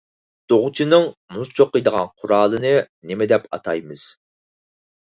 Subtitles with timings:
[0.53, 1.05] دوغچىنىڭ
[1.35, 2.73] مۇز چوقۇيدىغان قورالىنى
[3.13, 4.13] نېمە دەپ ئاتايمىز؟